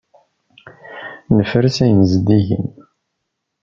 Nferres 1.37 1.77
ayen 1.83 2.03
zeddigen. 2.11 2.65